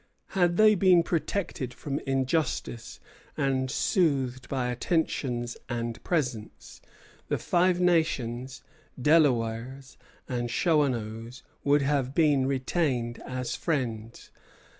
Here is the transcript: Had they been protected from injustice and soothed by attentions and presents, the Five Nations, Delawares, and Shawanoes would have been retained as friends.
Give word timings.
Had 0.29 0.57
they 0.57 0.73
been 0.73 1.03
protected 1.03 1.75
from 1.75 1.99
injustice 2.07 2.99
and 3.37 3.69
soothed 3.69 4.49
by 4.49 4.71
attentions 4.71 5.57
and 5.69 6.03
presents, 6.03 6.81
the 7.27 7.37
Five 7.37 7.79
Nations, 7.79 8.63
Delawares, 8.99 9.99
and 10.27 10.49
Shawanoes 10.49 11.43
would 11.63 11.83
have 11.83 12.15
been 12.15 12.47
retained 12.47 13.21
as 13.27 13.55
friends. 13.55 14.31